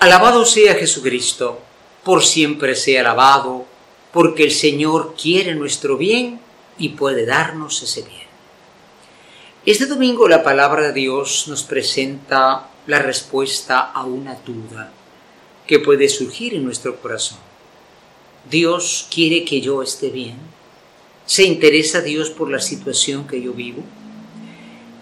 [0.00, 1.60] Alabado sea Jesucristo,
[2.04, 3.66] por siempre sea alabado,
[4.14, 6.40] porque el Señor quiere nuestro bien
[6.78, 8.26] y puede darnos ese bien.
[9.66, 14.90] Este domingo la palabra de Dios nos presenta la respuesta a una duda
[15.66, 17.36] que puede surgir en nuestro corazón.
[18.50, 20.38] Dios quiere que yo esté bien.
[21.26, 23.82] ¿Se interesa Dios por la situación que yo vivo?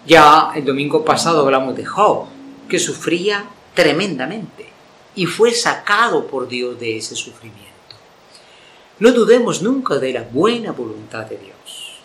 [0.05, 2.25] Ya el domingo pasado hablamos de Job,
[2.67, 4.68] que sufría tremendamente
[5.19, 7.67] y fue sacado por Dios de ese sufrimiento.
[8.99, 11.99] No dudemos nunca de la buena voluntad de Dios,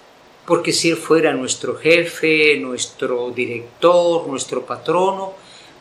[0.44, 5.34] porque si Él fuera nuestro jefe, nuestro director, nuestro patrono,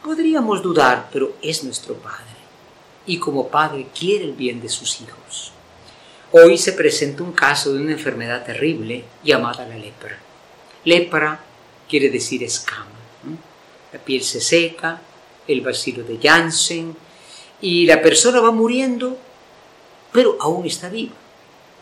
[0.04, 2.36] podríamos dudar, pero es nuestro Padre,
[3.08, 5.54] y como Padre quiere el bien de sus hijos.
[6.34, 10.20] Hoy se presenta un caso de una enfermedad terrible llamada la lepra.
[10.85, 11.40] Lepra
[11.90, 12.91] quiere decir escama.
[13.91, 15.02] La piel se seca,
[15.48, 16.96] el vacilo de Janssen,
[17.64, 19.18] y la persona va muriendo,
[20.12, 21.16] pero aún está viva.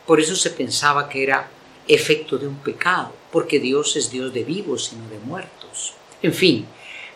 [0.05, 1.49] Por eso se pensaba que era
[1.87, 5.95] efecto de un pecado, porque Dios es Dios de vivos y no de muertos.
[6.21, 6.67] En fin,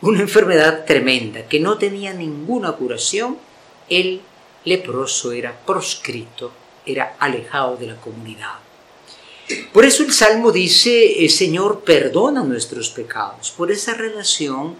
[0.02, 3.38] una enfermedad tremenda que no tenía ninguna curación,
[3.88, 4.22] el
[4.64, 6.52] leproso era proscrito,
[6.88, 8.56] era alejado de la comunidad.
[9.74, 14.76] Por eso el Salmo dice, el Señor perdona nuestros pecados, por esa relación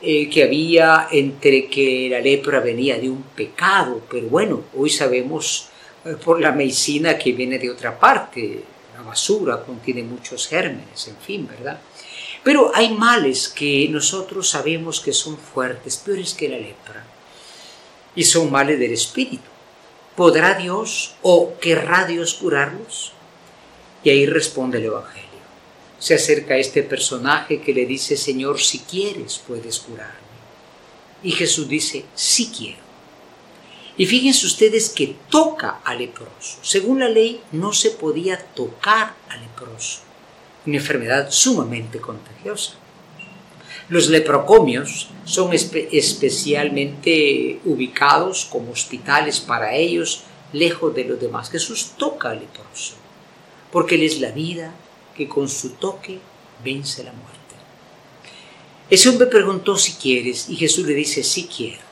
[0.00, 5.68] eh, que había entre que la lepra venía de un pecado, pero bueno, hoy sabemos
[6.04, 8.62] eh, por la medicina que viene de otra parte,
[8.94, 11.80] la basura contiene muchos gérmenes, en fin, ¿verdad?
[12.42, 17.04] Pero hay males que nosotros sabemos que son fuertes, peores que la lepra,
[18.14, 19.48] y son males del espíritu.
[20.14, 23.12] ¿Podrá Dios o querrá Dios curarlos?
[24.04, 25.25] Y ahí responde el Evangelio
[25.98, 30.26] se acerca este personaje que le dice, Señor, si quieres puedes curarme.
[31.22, 32.84] Y Jesús dice, sí quiero.
[33.96, 36.58] Y fíjense ustedes que toca al leproso.
[36.62, 40.00] Según la ley no se podía tocar al leproso,
[40.66, 42.74] una enfermedad sumamente contagiosa.
[43.88, 51.50] Los leprocomios son especialmente ubicados como hospitales para ellos, lejos de los demás.
[51.50, 52.94] Jesús toca al leproso,
[53.70, 54.74] porque Él es la vida,
[55.16, 56.18] que con su toque
[56.62, 57.36] vence la muerte.
[58.88, 61.84] Ese hombre preguntó si quieres y Jesús le dice sí quiero.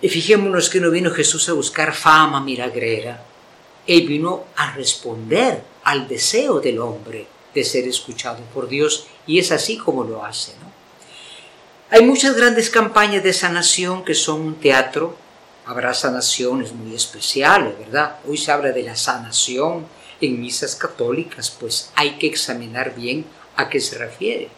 [0.00, 3.24] Y fijémonos que no vino Jesús a buscar fama milagrera.
[3.86, 9.52] Él vino a responder al deseo del hombre de ser escuchado por Dios y es
[9.52, 10.52] así como lo hace.
[10.60, 10.72] ¿no?
[11.90, 15.14] Hay muchas grandes campañas de sanación que son un teatro.
[15.66, 18.16] Habrá sanaciones muy especiales, ¿verdad?
[18.26, 19.86] Hoy se habla de la sanación
[20.22, 24.48] en misas católicas, pues hay que examinar bien a qué se refiere.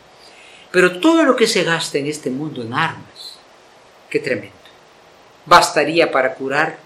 [0.71, 3.39] Pero todo lo que se gasta en este mundo en armas,
[4.09, 4.55] qué tremendo,
[5.47, 6.79] bastaría para curar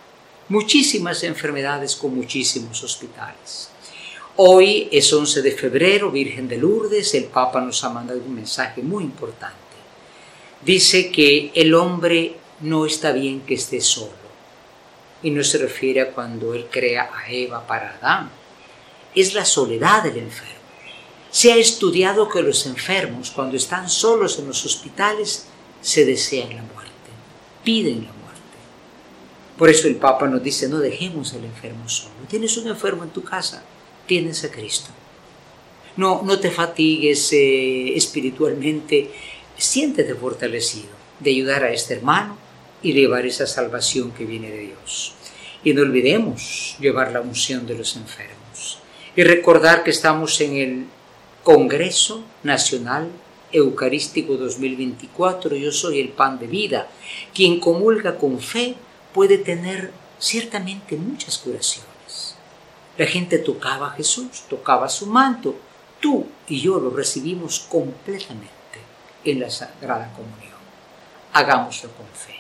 [0.49, 3.71] muchísimas enfermedades con muchísimos hospitales.
[4.37, 8.83] Hoy es 11 de febrero, Virgen de Lourdes, el Papa nos ha mandado un mensaje
[8.83, 9.57] muy importante.
[10.65, 14.29] Dice que el hombre no está bien que esté solo.
[15.23, 18.31] Y no se refiere a cuando él crea a Eva para Adán,
[19.21, 20.55] es la soledad del enfermo.
[21.31, 25.47] Se ha estudiado que los enfermos, cuando están solos en los hospitales,
[25.81, 26.93] se desean la muerte,
[27.63, 28.19] piden la muerte.
[29.57, 32.15] Por eso el Papa nos dice, no dejemos al enfermo solo.
[32.29, 33.63] Tienes un enfermo en tu casa,
[34.07, 34.91] tienes a Cristo.
[35.97, 39.11] No, no te fatigues eh, espiritualmente,
[39.57, 42.39] siéntete fortalecido de ayudar a este hermano
[42.83, 45.15] y llevar esa salvación que viene de Dios.
[45.65, 48.48] Y no olvidemos llevar la unción de los enfermos
[49.17, 50.87] y recordar que estamos en el
[51.43, 53.11] Congreso Nacional
[53.51, 56.89] Eucarístico 2024, yo soy el pan de vida.
[57.35, 58.75] Quien comulga con fe
[59.15, 62.37] puede tener ciertamente muchas curaciones.
[62.99, 65.55] La gente tocaba a Jesús, tocaba su manto.
[66.01, 68.49] Tú y yo lo recibimos completamente
[69.25, 70.59] en la Sagrada Comunión.
[71.33, 72.35] Hagámoslo con fe.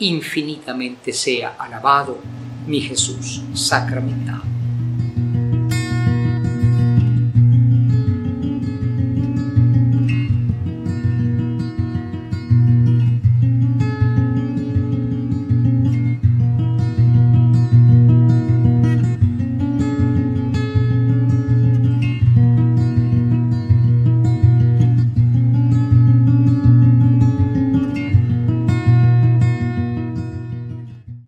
[0.00, 2.18] Infinitamente sea alabado
[2.66, 4.61] mi Jesús sacramentado.